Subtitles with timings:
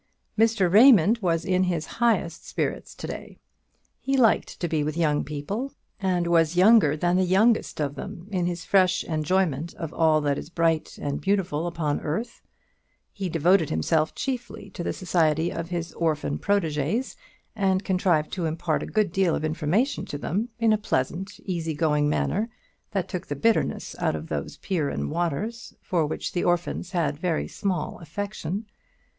[0.35, 0.67] Mr.
[0.67, 3.37] Raymond was in his highest spirits to day.
[3.99, 8.27] He liked to be with young people, and was younger than the youngest of them
[8.31, 12.41] in his fresh enjoyment of all that is bright and beautiful upon earth.
[13.13, 17.15] He devoted himself chiefly to the society of his orphan protégées,
[17.55, 21.75] and contrived to impart a good deal of information to them in a pleasant easy
[21.75, 22.49] going manner,
[22.89, 27.47] that took the bitterness out of those Pierian waters, for which the orphans had very
[27.47, 28.65] small affection.